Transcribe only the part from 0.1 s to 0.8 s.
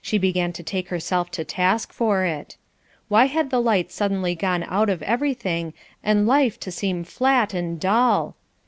began to